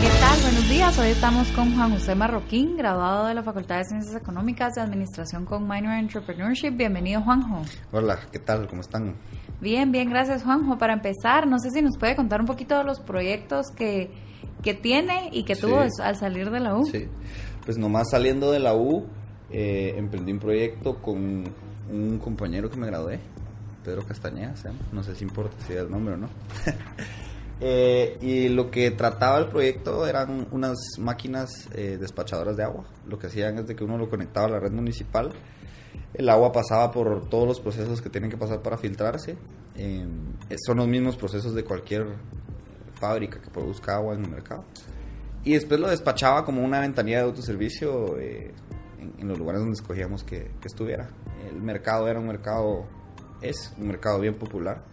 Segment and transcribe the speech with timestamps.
[0.00, 0.40] ¿Qué tal?
[0.40, 0.98] Buenos días.
[0.98, 5.44] Hoy estamos con Juan José Marroquín, graduado de la Facultad de Ciencias Económicas y Administración
[5.44, 6.70] con Minor Entrepreneurship.
[6.70, 7.60] Bienvenido, Juanjo.
[7.92, 8.66] Hola, ¿qué tal?
[8.66, 9.16] ¿Cómo están?
[9.60, 10.78] Bien, bien, gracias, Juanjo.
[10.78, 14.10] Para empezar, no sé si nos puede contar un poquito de los proyectos que,
[14.62, 16.86] que tiene y que tuvo al salir de la U.
[16.86, 17.06] Sí,
[17.66, 19.06] pues nomás saliendo de la U,
[19.50, 21.44] eh, emprendí un proyecto con
[21.92, 23.20] un compañero que me gradué,
[23.84, 24.54] Pedro Castañeda,
[24.92, 26.28] no sé si importa si es el nombre o no.
[27.62, 32.84] Eh, y lo que trataba el proyecto eran unas máquinas eh, despachadoras de agua.
[33.06, 35.30] Lo que hacían es de que uno lo conectaba a la red municipal.
[36.14, 39.36] El agua pasaba por todos los procesos que tienen que pasar para filtrarse.
[39.76, 40.06] Eh,
[40.64, 42.06] son los mismos procesos de cualquier
[42.94, 44.64] fábrica que produzca agua en el mercado.
[45.44, 48.52] Y después lo despachaba como una ventanilla de autoservicio en,
[49.18, 51.08] en, los lugares donde escogíamos que, que estuviera.
[51.50, 52.86] El mercado era un mercado,
[53.40, 54.84] es un mercado bien popular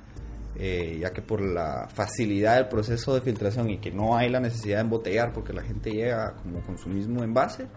[0.56, 4.40] eh, ya que por la facilidad del proceso de filtración y que no hay la
[4.40, 7.67] necesidad de embotellar porque la gente llega como con su mismo envase,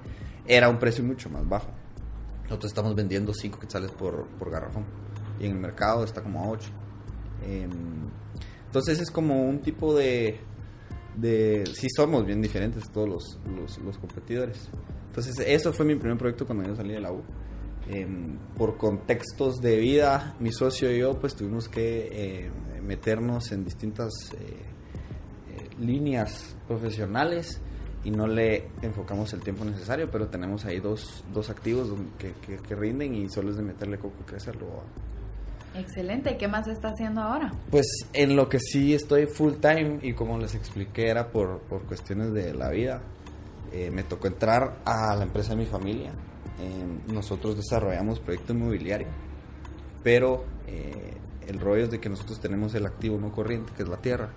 [0.47, 1.69] era un precio mucho más bajo.
[2.45, 4.85] Nosotros estamos vendiendo 5 quetzales por, por garrafón
[5.39, 6.71] y en el mercado está como a 8.
[7.47, 7.71] Em,
[8.67, 10.41] entonces es como un tipo de,
[11.17, 11.65] de...
[11.75, 14.69] Sí somos bien diferentes todos los, los, los competidores.
[15.09, 17.23] Entonces eso fue mi primer proyecto cuando yo salí de la U.
[17.93, 23.65] Em, por contextos de vida, mi socio y yo pues tuvimos que eh, meternos en
[23.65, 27.61] distintas eh, eh, líneas profesionales
[28.05, 32.75] y no le enfocamos el tiempo necesario, pero tenemos ahí dos, dos activos que, que,
[32.77, 34.69] rinden y solo es de meterle coco y crecerlo.
[35.75, 37.53] Excelente, ¿y qué más está haciendo ahora?
[37.73, 41.83] Pues en lo que sí estoy full time y como les expliqué era por, por
[41.87, 43.03] cuestiones de la vida,
[43.73, 46.13] me tocó entrar a la empresa de mi familia,
[47.07, 49.09] nosotros desarrollamos proyecto inmobiliario,
[50.03, 51.17] pero eh,
[51.47, 54.31] el rollo es de que nosotros tenemos el activo no corriente, que es la tierra.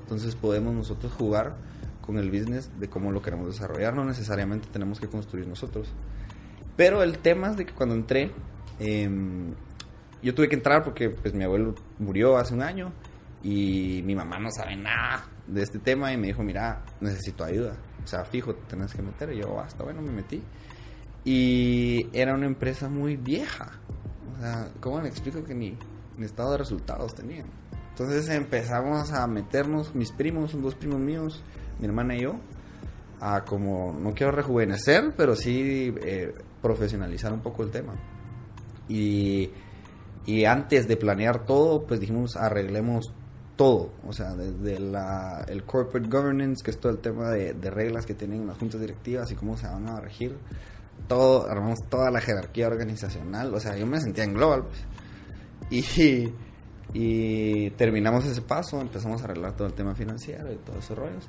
[0.00, 1.56] Entonces podemos nosotros jugar
[2.00, 5.92] con el business de cómo lo queremos desarrollar, no necesariamente tenemos que construir nosotros.
[6.76, 8.30] Pero el tema es de que cuando entré,
[8.78, 9.54] em,
[10.22, 12.92] yo tuve que entrar porque pues mi abuelo murió hace un año
[13.42, 17.76] y mi mamá no sabe nada de este tema y me dijo, mira, necesito ayuda.
[18.02, 19.32] O sea, fijo, te tenés que meter.
[19.32, 20.42] Y yo, hasta bueno, me metí.
[21.26, 23.72] Y era una empresa muy vieja.
[24.36, 25.76] O sea, ¿cómo le explico que ni,
[26.16, 27.46] ni estado de resultados tenían?
[27.90, 31.42] Entonces empezamos a meternos, mis primos, dos primos míos,
[31.80, 32.36] mi hermana y yo,
[33.20, 36.32] a como, no quiero rejuvenecer, pero sí eh,
[36.62, 37.94] profesionalizar un poco el tema.
[38.88, 39.50] Y,
[40.26, 43.06] y antes de planear todo, pues dijimos, arreglemos
[43.56, 47.70] todo, o sea, desde la, el corporate governance, que es todo el tema de, de
[47.70, 50.36] reglas que tienen las juntas directivas y cómo se van a regir,
[51.08, 54.84] todo, armamos toda la jerarquía organizacional, o sea, yo me sentía en global, pues.
[55.70, 56.32] Y,
[56.92, 61.28] y terminamos ese paso, empezamos a arreglar todo el tema financiero y todos esos rollos.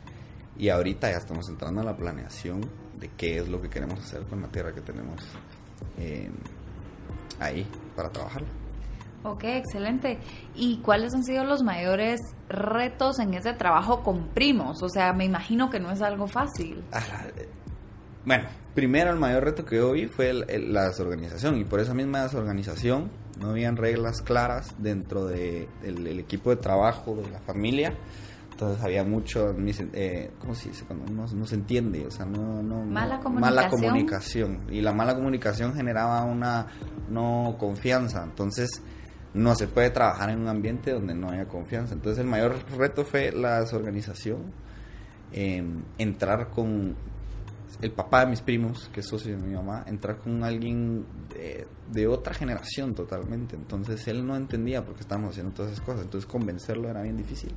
[0.58, 2.62] Y ahorita ya estamos entrando a la planeación
[3.00, 5.22] de qué es lo que queremos hacer con la tierra que tenemos
[6.00, 6.30] eh,
[7.40, 8.48] ahí para trabajarla.
[9.24, 10.20] Ok, excelente.
[10.56, 14.82] ¿Y cuáles han sido los mayores retos en ese trabajo con primos?
[14.82, 16.84] O sea, me imagino que no es algo fácil.
[16.92, 17.02] Ah,
[18.26, 22.24] bueno, primero el mayor reto que yo vi fue la desorganización y por esa misma
[22.24, 27.94] desorganización no habían reglas claras dentro del de equipo de trabajo de la familia.
[28.52, 29.56] Entonces había mucho,
[29.94, 30.84] eh, ¿cómo se dice?
[30.86, 33.56] Cuando no, se entiende, o sea, no, no, mala, comunicación.
[33.56, 34.62] mala comunicación.
[34.72, 36.66] Y la mala comunicación generaba una
[37.08, 38.24] no confianza.
[38.24, 38.82] Entonces
[39.36, 41.94] no se puede trabajar en un ambiente donde no haya confianza.
[41.94, 44.52] Entonces el mayor reto fue la desorganización,
[45.32, 45.64] eh,
[46.00, 46.96] entrar con
[47.82, 51.06] el papá de mis primos, que es socio de mi mamá, entrar con alguien
[51.92, 53.56] de, otra generación totalmente.
[53.56, 56.04] Entonces él no entendía por qué estábamos haciendo todas esas cosas.
[56.04, 57.54] Entonces convencerlo era bien difícil.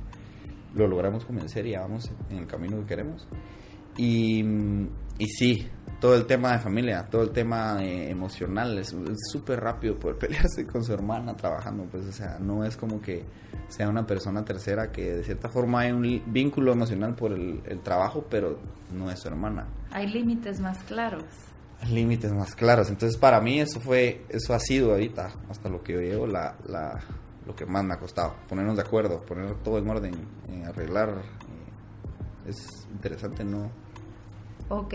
[0.75, 3.27] Lo logramos convencer y ya vamos en el camino que queremos.
[3.97, 4.43] Y,
[5.17, 5.67] y sí,
[6.01, 8.93] todo el tema de familia, todo el tema eh, emocional, es
[9.31, 13.23] súper rápido poder pelearse con su hermana trabajando, pues, o sea, no es como que
[13.69, 18.25] sea una persona tercera que de cierta forma hay un vínculo emocional por el, trabajo,
[18.29, 18.59] pero
[18.91, 19.67] no es su hermana.
[19.91, 21.23] Hay límites más claros.
[21.87, 25.93] Límites más claros, entonces para mí eso fue, eso ha sido ahorita, hasta lo que
[25.93, 26.99] yo llevo, la, la,
[27.45, 30.13] lo que más me ha costado, ponernos de acuerdo, poner todo en orden,
[30.47, 31.50] en arreglar, eh,
[32.45, 33.69] es interesante, ¿no?
[34.69, 34.93] Ok,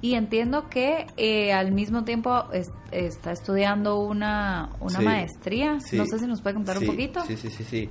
[0.00, 2.44] y entiendo que eh, al mismo tiempo
[2.90, 5.74] está estudiando una, una maestría.
[5.92, 7.22] No sé si nos puede contar un poquito.
[7.26, 7.90] Sí, sí, sí, sí.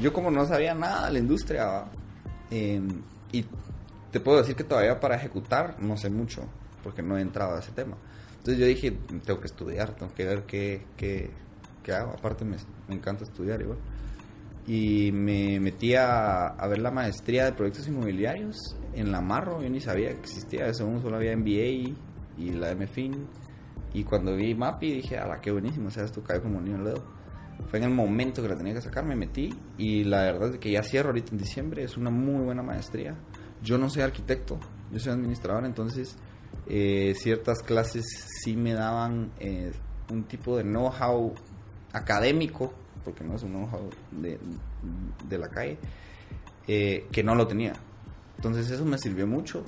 [0.00, 1.84] Yo como no sabía nada de la industria,
[2.50, 3.02] em,
[3.32, 3.44] y
[4.10, 6.42] te puedo decir que todavía para ejecutar no sé mucho,
[6.82, 7.98] porque no he entrado a ese tema.
[8.38, 8.92] Entonces yo dije,
[9.26, 11.30] tengo que estudiar, tengo que ver qué, qué,
[11.82, 12.12] qué hago.
[12.12, 12.56] Aparte me,
[12.88, 13.78] me, encanta estudiar igual.
[14.68, 19.60] Y me metí a, ver la maestría de proyectos inmobiliarios en la Marro.
[19.60, 21.96] Yo ni sabía que existía eso, solo había MBA
[22.36, 23.26] y la MFIN.
[23.92, 26.84] Y cuando vi MAPI dije, ala, qué buenísimo, o sea, esto cae como niño al
[26.84, 27.04] dedo.
[27.70, 30.58] Fue en el momento que la tenía que sacar, me metí y la verdad es
[30.58, 33.16] que ya cierro ahorita en diciembre, es una muy buena maestría.
[33.62, 34.60] Yo no soy arquitecto,
[34.92, 36.16] yo soy administrador, entonces
[36.68, 38.04] eh, ciertas clases
[38.42, 39.72] sí me daban eh,
[40.10, 41.34] un tipo de know-how
[41.92, 42.72] académico,
[43.08, 44.38] porque no es un know-how de,
[45.28, 45.78] de, la calle,
[46.66, 47.72] eh, que no lo tenía.
[48.36, 49.64] Entonces eso me sirvió mucho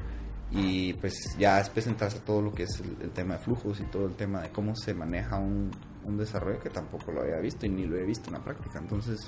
[0.50, 3.84] y pues ya después entrarse a todo lo que es el, tema de flujos y
[3.84, 5.70] todo el tema de cómo se maneja un,
[6.04, 8.78] un, desarrollo que tampoco lo había visto y ni lo he visto en la práctica.
[8.78, 9.18] Entonces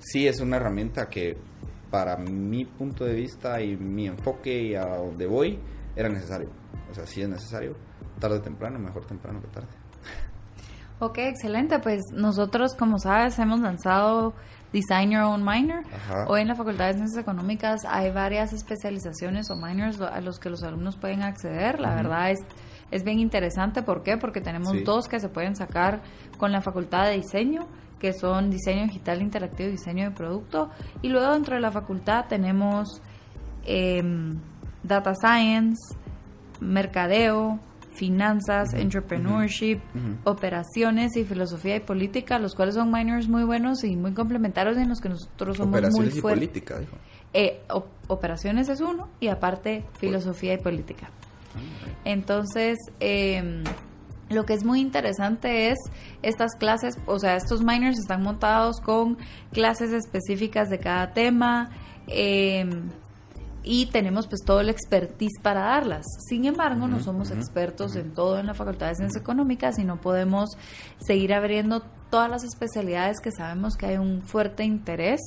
[0.00, 1.38] sí es una herramienta que
[1.90, 5.58] para mi punto de vista y mi enfoque y a donde voy
[5.94, 6.50] era necesario.
[6.90, 7.74] O sea, sí es necesario,
[8.18, 9.68] tarde o temprano, mejor temprano que tarde.
[10.98, 11.78] Ok, excelente.
[11.78, 14.32] Pues nosotros, como sabes, hemos lanzado
[14.72, 15.84] Design Your Own Minor.
[16.26, 20.48] Hoy en la Facultad de Ciencias Económicas hay varias especializaciones o minors a los que
[20.48, 21.80] los alumnos pueden acceder.
[21.80, 22.40] La verdad es,
[22.90, 23.82] es bien interesante.
[23.82, 24.16] ¿Por qué?
[24.16, 26.00] Porque tenemos dos que se pueden sacar
[26.38, 27.66] con la Facultad de Diseño
[27.98, 30.70] que son diseño digital interactivo y diseño de producto.
[31.02, 33.00] Y luego dentro de la facultad tenemos
[33.64, 34.38] em,
[34.82, 35.96] data science,
[36.60, 37.58] mercadeo,
[37.96, 39.80] finanzas, entrepreneurship,
[40.24, 44.88] operaciones y filosofía y política, los cuales son minors muy buenos y muy complementarios en
[44.88, 46.20] los que nosotros somos muy fuertes.
[46.22, 46.96] política, dijo.
[47.32, 47.60] Eh,
[48.08, 51.10] operaciones es uno y aparte filosofía y política.
[51.54, 51.58] Ah,
[52.04, 53.62] Entonces, eh,
[54.28, 55.78] lo que es muy interesante es
[56.22, 59.18] estas clases, o sea, estos minors están montados con
[59.52, 61.70] clases específicas de cada tema.
[62.08, 62.64] Eh,
[63.68, 66.06] y tenemos pues todo el expertise para darlas.
[66.28, 70.00] Sin embargo, no somos expertos en todo en la Facultad de Ciencias Económicas y no
[70.00, 70.56] podemos
[70.98, 75.20] seguir abriendo todas las especialidades que sabemos que hay un fuerte interés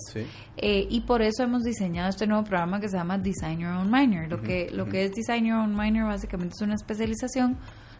[0.56, 3.91] eh, y por eso hemos diseñado este nuevo programa que se llama Design Your Own
[3.91, 4.30] Minor.
[4.30, 7.57] Lo, que, lo que es Design Your Own Minor básicamente es una especialización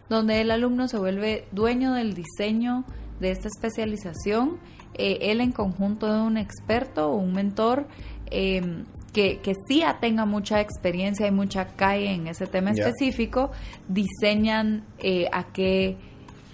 [0.08, 2.84] donde el alumno se vuelve dueño del diseño
[3.20, 4.58] de esta especialización,
[4.94, 7.86] eh, él en conjunto de un experto o un mentor
[8.30, 13.50] eh, que, que sí tenga mucha experiencia y mucha calle en ese tema específico,
[13.88, 15.96] diseñan eh, a qué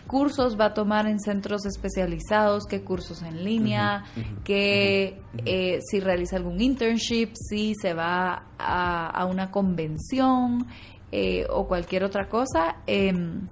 [0.06, 4.04] cursos va a tomar en centros especializados, qué cursos en línea,
[4.44, 10.66] qué eh, si realiza algún internship, si se va a, una convención
[11.10, 12.76] eh, o cualquier otra cosa.
[12.86, 13.48] Em,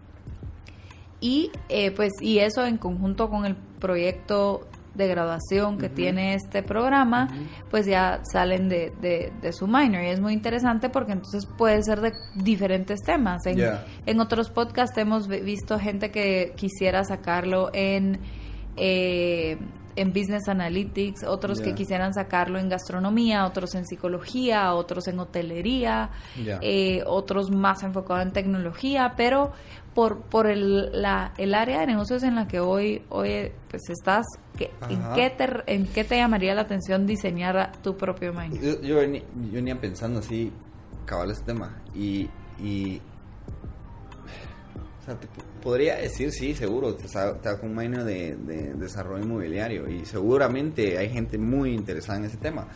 [1.21, 1.51] y
[1.97, 7.29] pues y eso en conjunto con el proyecto de graduación que tiene este programa,
[7.71, 10.03] pues ya salen de, de, su minor.
[10.03, 13.45] Y es muy interesante porque entonces puede ser de diferentes temas.
[13.47, 13.59] En,
[14.07, 18.21] en otros podcasts hemos visto gente que quisiera sacarlo en...
[18.77, 19.59] Eh,
[19.97, 26.11] en Business Analytics, otros que quisieran sacarlo en gastronomía, otros en psicología, otros en hotelería,
[26.61, 29.53] eh, otros más enfocados en tecnología, pero
[29.95, 34.27] por, por el, la, el área de negocios en la que hoy, hoy pues estás,
[34.59, 38.61] ¿en, qué te, ¿en qué te llamaría la atención diseñar tu propio mind?
[38.83, 40.53] Yo, venía, pensando así,
[41.05, 43.01] cabal este tema, y, y
[45.05, 45.29] o sea, te
[45.63, 47.07] podría decir, sí, seguro, te
[47.59, 52.39] con un minor de, de desarrollo inmobiliario, y seguramente hay gente muy interesada en ese
[52.39, 52.67] tema.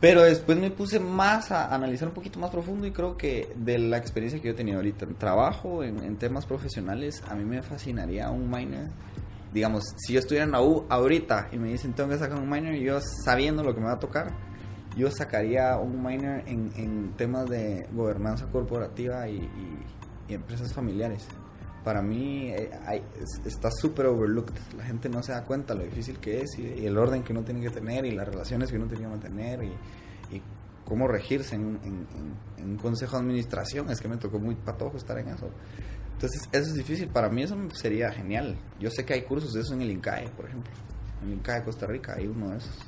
[0.00, 3.78] Pero después me puse más a analizar un poquito más profundo y creo que de
[3.78, 7.62] la experiencia que yo he tenido ahorita en trabajo, en, temas profesionales, a mí me
[7.62, 8.88] fascinaría un minor.
[9.54, 12.50] Digamos, si yo estuviera en la U ahorita y me dicen tengo que sacar un
[12.50, 14.32] minor, yo sabiendo lo que me va a tocar,
[14.96, 19.48] yo sacaría un minor en, temas de gobernanza corporativa y
[20.28, 21.26] empresas familiares
[21.84, 22.70] para mí eh,
[23.44, 24.54] está súper overlooked.
[24.76, 27.42] La gente no se da cuenta lo difícil que es y, el orden que uno
[27.42, 29.72] tiene que tener y las relaciones que uno tiene que mantener y,
[30.84, 31.78] cómo regirse en,
[32.58, 33.90] un consejo de administración.
[33.90, 35.48] Es que me tocó muy patojo estar en eso.
[36.14, 37.08] Entonces, eso es difícil.
[37.08, 38.58] Para mí eso sería genial.
[38.78, 40.70] Yo sé que hay cursos de eso en el INCAE, por ejemplo.
[41.22, 42.78] En el INCAE de Costa Rica hay uno de esos.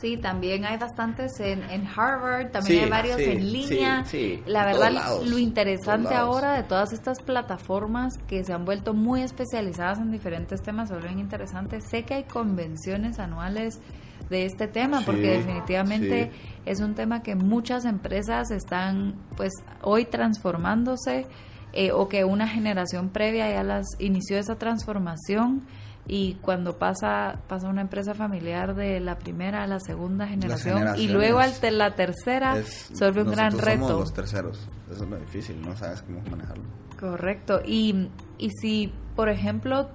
[0.00, 4.04] Sí, también hay bastantes en, en Harvard, también hay varios en línea.
[4.46, 9.98] la verdad, lo interesante ahora de todas estas plataformas que se han vuelto muy especializadas
[9.98, 11.84] en diferentes temas, se vuelven interesantes.
[11.88, 13.80] Sé que hay convenciones anuales
[14.30, 16.30] de este tema, porque definitivamente
[16.64, 21.26] es un tema que muchas empresas están pues hoy transformándose
[21.72, 25.66] eh, o que una generación previa ya las inició esa transformación
[26.06, 31.08] y cuando pasa pasa una empresa familiar de la primera a la segunda generación y
[31.08, 33.88] luego al la tercera un gran reto.
[33.88, 36.64] Somos los terceros, eso es lo difícil, no sabes cómo manejarlo.
[37.00, 38.08] Correcto, y,
[38.38, 39.88] y si por ejemplo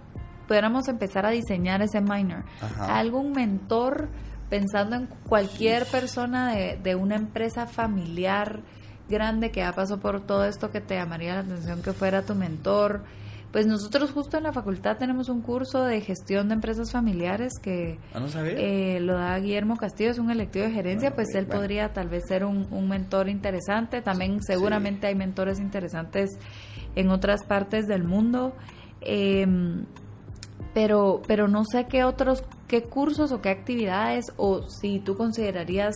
[0.47, 2.43] pudiéramos empezar a diseñar ese minor,
[2.79, 4.09] algún mentor
[4.49, 8.61] pensando en cualquier persona de, de una empresa familiar
[9.07, 12.33] grande que ha pasado por todo esto que te llamaría la atención que fuera tu
[12.33, 13.03] mentor,
[13.51, 17.97] pues nosotros justo en la facultad tenemos un curso de gestión de empresas familiares que
[18.13, 22.09] ah, eh, lo da Guillermo Castillo, es un electivo de gerencia, pues él podría tal
[22.09, 24.01] vez ser un, mentor interesante.
[24.01, 26.29] También seguramente hay mentores interesantes
[26.95, 28.53] en otras partes del mundo.
[29.01, 29.85] Em,
[30.73, 35.95] pero, pero no sé qué otros, qué cursos o qué actividades, o si tú considerarías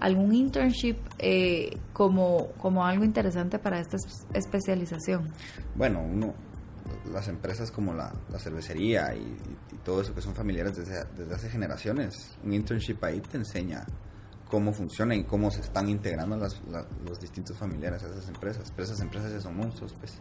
[0.00, 3.96] algún internship eh, como, como algo interesante para esta
[4.34, 5.28] especialización.
[5.74, 6.34] Bueno, uno,
[7.12, 9.36] las empresas como la, cervecería y,
[9.84, 13.86] todo eso que son familiares desde, desde, hace generaciones, un internship ahí te enseña
[14.50, 16.60] cómo funciona y cómo se están integrando las,
[17.06, 18.72] los distintos familiares a esas empresas.
[18.74, 20.18] Pero esas empresas ya son monstruos, pues.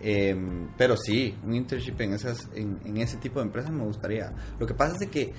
[0.00, 4.32] Em, pero sí, un internship en, esas, en, ese tipo de empresas me gustaría.
[4.58, 5.32] Lo que pasa es que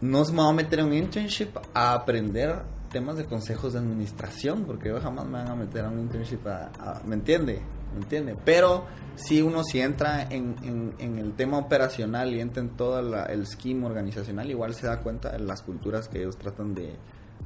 [0.00, 4.64] no se me va a meter un internship a aprender temas de consejos de administración,
[4.64, 7.60] porque jamás me van a meter a un internship a ¿me entiende?
[7.92, 8.36] ¿Me entiende?
[8.44, 10.56] Pero si uno si entra en,
[10.98, 15.32] en, el tema operacional y entra en todo el scheme organizacional, igual se da cuenta
[15.32, 16.94] de las culturas que ellos tratan de,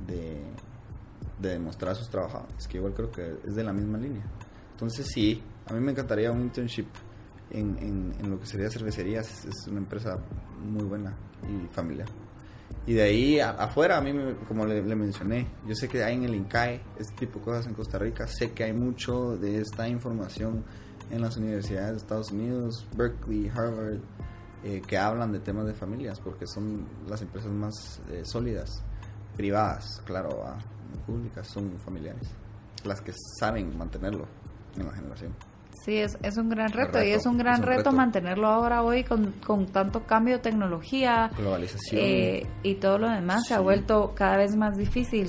[0.06, 0.42] de,
[1.38, 4.24] demostrar a sus trabajadores, que igual creo que es de la misma línea.
[4.72, 6.86] Entonces sí, a mí me encantaría un internship
[7.50, 10.18] en, en, lo que sería cervecerías, es, una empresa
[10.62, 12.08] muy buena y familiar.
[12.86, 14.12] Y de ahí afuera, a mí,
[14.48, 17.74] como le, mencioné, yo sé que hay en el INCAE este tipo de cosas en
[17.74, 20.64] Costa Rica, sé que hay mucho de esta información
[21.10, 24.00] en las universidades de Estados Unidos, Berkeley, Harvard,
[24.64, 28.82] eh, que hablan de temas de familias, porque son las empresas más eh, sólidas,
[29.36, 30.44] privadas, claro,
[31.06, 32.28] públicas, son familiares,
[32.84, 34.26] las que saben mantenerlo
[34.76, 35.51] en la generación.
[35.84, 39.32] Sí, es, es un gran reto, y es un gran reto, mantenerlo ahora hoy con,
[39.44, 42.00] con tanto cambio de tecnología globalización.
[42.00, 45.28] eh, y todo lo demás se ha vuelto cada vez más difícil.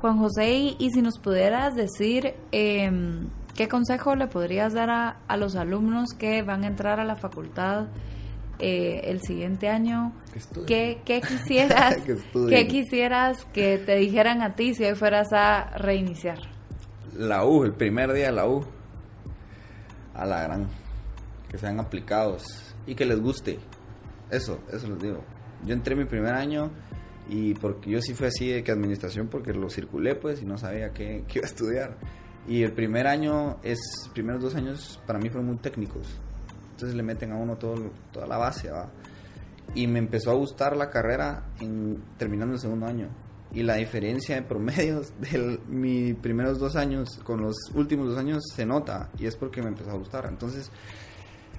[0.00, 5.36] Juan José, y si nos pudieras decir em, qué consejo le podrías dar a, a,
[5.36, 7.86] los alumnos que van a entrar a la facultad
[8.58, 10.12] eh, el siguiente año,
[10.66, 11.96] ¿qué, qué quisieras,
[12.48, 16.38] ¿qué quisieras que te dijeran a ti si hoy fueras a reiniciar?
[17.16, 18.64] La U, el primer día de la U
[20.16, 20.68] a la gran.
[21.48, 22.44] Que sean aplicados
[22.86, 23.58] y que les guste.
[24.30, 25.24] Eso, eso les digo.
[25.64, 26.70] Yo entré mi primer año
[27.28, 30.58] y porque yo sí fui así de que administración porque lo circulé pues y no
[30.58, 31.96] sabía qué, qué iba a estudiar.
[32.48, 33.78] Y el primer año, es
[34.14, 36.20] primeros dos años para mí fueron muy técnicos.
[36.72, 38.70] Entonces le meten a uno todo, toda la base.
[39.74, 43.08] Y me empezó a gustar la carrera en, terminando el segundo año
[43.56, 48.42] y la diferencia de promedios de mis primeros dos años con los últimos dos años
[48.54, 50.26] se nota y es porque me empezó a gustar.
[50.28, 50.70] Entonces,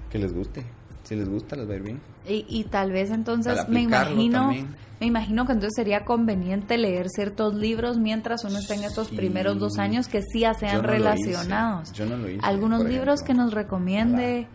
[0.10, 0.64] que les guste.
[1.04, 2.02] Si les gusta, les va a ir bien.
[2.28, 4.52] Y, y tal vez entonces me imagino,
[5.00, 9.58] me imagino que entonces sería conveniente leer ciertos libros mientras uno está en estos primeros
[9.58, 11.94] dos años que sí sean relacionados.
[11.94, 12.42] Yo no lo hice.
[12.44, 14.48] Algunos libros que nos recomiende.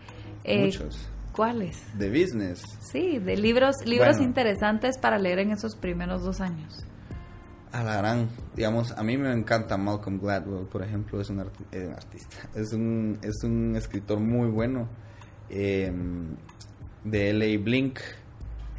[0.43, 1.09] Eh, Muchos.
[1.31, 1.81] ¿Cuáles?
[1.97, 2.61] De business.
[2.79, 6.85] Sí, de libros, libros interesantes para leer en esos primeros dos años
[7.73, 11.39] a la gran, digamos, a mí me encanta Malcolm Gladwell, por ejemplo, es un,
[11.71, 14.87] eh, artista, es un, es un escritor muy bueno,
[15.49, 16.35] em,
[17.03, 17.99] de LA Blink,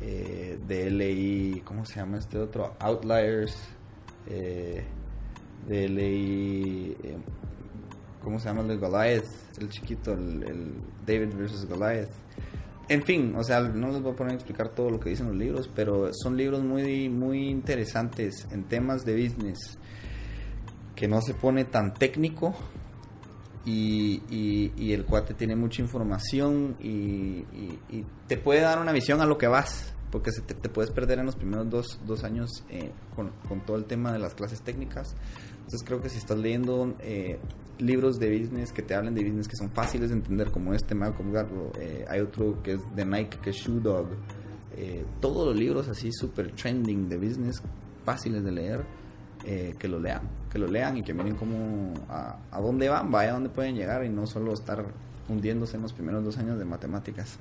[0.00, 2.76] eh, de LA, ¿cómo se llama este otro?
[2.78, 3.56] Outliers,
[4.28, 4.84] eh,
[5.66, 7.22] de LA, em,
[8.22, 9.26] ¿cómo se llama el Goliath?
[9.58, 10.72] El chiquito, el
[11.04, 12.23] David versus Goliath
[12.88, 15.28] en fin, o sea, no les voy a poner a explicar todo lo que dicen
[15.28, 19.78] los libros, pero son libros muy, muy interesantes en temas de business,
[20.94, 22.54] que no se pone tan técnico
[23.64, 24.22] y,
[24.76, 27.44] y, el cuate tiene mucha información y,
[28.26, 31.26] te puede dar una visión a lo que vas, porque se te, puedes perder en
[31.26, 33.32] los primeros dos, dos años eh, con,
[33.64, 35.14] todo el tema de las clases técnicas.
[35.64, 37.38] Entonces creo que si estás leyendo eh,
[37.78, 40.94] libros de business que te hablen de business que son fáciles de entender, como este
[40.94, 41.70] Malcolm Gladwell.
[41.80, 44.08] Eh, hay otro que es de Nike, que es Shoe Dog.
[44.76, 47.62] Eh, todos los libros así super trending de business,
[48.04, 48.84] fáciles de leer,
[49.44, 50.22] eh, que lo lean.
[50.50, 53.74] Que lo lean y que miren cómo, a, a dónde van, vaya a dónde pueden
[53.74, 54.84] llegar y no solo estar
[55.28, 57.38] hundiéndose en los primeros dos años de matemáticas,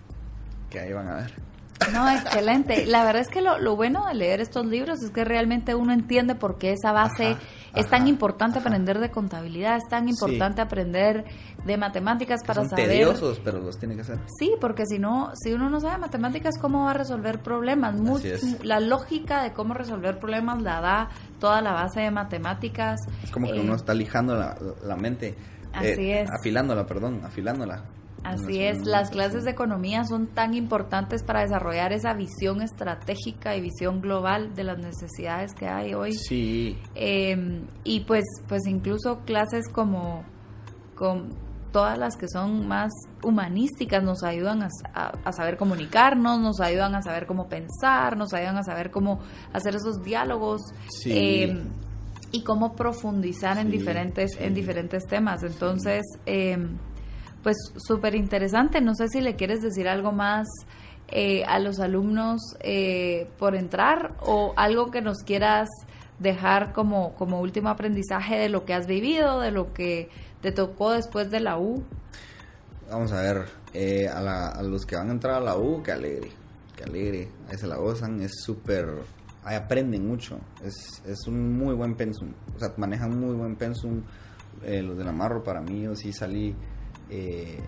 [0.70, 1.53] que ahí van a ver.
[1.92, 2.86] No, excelente.
[2.86, 5.94] La verdad es que lo, lo, bueno de leer estos libros es que realmente uno
[5.94, 7.36] entiende por qué esa base
[7.76, 11.26] es tan importante aprender de contabilidad, es tan importante aprender
[11.66, 12.88] de matemáticas para son saber.
[12.88, 14.20] tediosos, pero los tiene que hacer.
[14.38, 17.96] Sí, porque si no, si uno no sabe matemáticas, ¿cómo va a resolver problemas?
[18.64, 21.10] la lógica de cómo resolver problemas la da
[21.40, 23.00] toda la base de matemáticas.
[23.24, 25.36] Es como que uno eh, está lijando la, la mente.
[25.74, 26.30] Así eh, es.
[26.32, 27.84] Afilándola, perdón, afilándola.
[28.24, 33.62] Así es, las clases de economía son tan importantes para desarrollar esa visión estratégica y
[33.62, 36.14] visión global de las necesidades que hay hoy.
[36.14, 36.78] Sí.
[36.96, 40.24] Em, y pues, pues incluso clases como,
[40.96, 41.36] con
[41.74, 42.92] todas las que son más
[43.24, 48.64] humanísticas nos ayudan a, saber comunicarnos, nos ayudan a saber cómo pensar, nos ayudan a
[48.64, 49.20] saber cómo
[49.52, 50.62] hacer esos diálogos.
[51.06, 51.64] Em,
[52.32, 56.58] y cómo profundizar en diferentes en diferentes temas entonces eh,
[57.44, 58.82] pues súper interesante.
[58.82, 60.48] No sé si le quieres decir algo más
[61.10, 65.70] eh, a los alumnos eh, por entrar o algo que nos quieras
[66.18, 70.10] dejar como, como último aprendizaje de lo que has vivido, de lo que
[70.42, 71.84] te tocó después de la U.
[72.90, 76.32] Vamos a ver, eh, a, los que van a entrar a la U, que alegre,
[76.76, 78.88] que alegre, ahí se la gozan, es súper,
[79.44, 84.02] ahí aprenden mucho, es, es un muy buen pensum, o sea, manejan muy buen pensum,
[84.62, 86.56] los del Amarro para mí, yo sí salí
[87.10, 87.60] eh,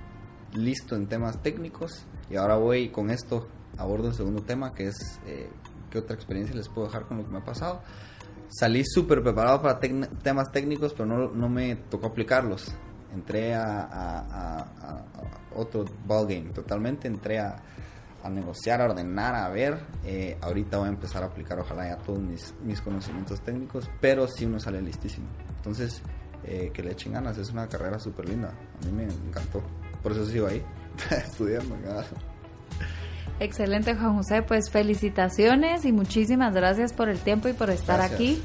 [0.54, 5.20] listo en temas técnicos y ahora voy con esto abordo el segundo tema que es
[5.26, 5.50] eh,
[5.90, 7.82] qué otra experiencia les puedo dejar con lo que me ha pasado.
[8.50, 12.74] Salí súper preparado para temas técnicos, pero no, no, me tocó aplicarlos.
[13.14, 15.06] Entré a, a,
[15.56, 17.56] otro ballgame totalmente, entré a,
[18.30, 19.80] negociar, a ordenar, a ver.
[20.04, 24.28] Eh, ahorita voy a empezar a aplicar, ojalá ya todos mis, mis conocimientos técnicos, pero
[24.28, 25.28] si uno sale listísimo.
[25.58, 26.02] Entonces,
[26.44, 27.38] eh, que le echen ganas.
[27.38, 28.50] Es una carrera súper linda.
[28.50, 29.62] A mí me encantó.
[30.04, 30.64] Por eso sigo ahí,
[31.12, 31.76] estudiando.
[33.40, 34.44] Excelente, Juan José.
[34.44, 38.42] Pues felicitaciones y muchísimas gracias por el tiempo y por estar aquí.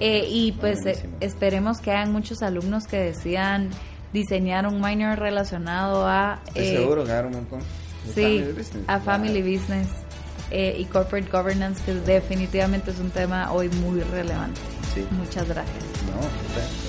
[0.00, 3.70] Eh, y pues eh, esperemos que hayan muchos alumnos que decidan
[4.12, 6.40] diseñar un minor relacionado a...
[6.54, 7.60] seguro que un montón.
[8.14, 8.44] Sí,
[8.86, 9.88] a Family Business
[10.50, 14.60] y Corporate Governance, que definitivamente es un tema hoy muy relevante.
[15.18, 15.84] Muchas gracias.
[16.06, 16.85] No,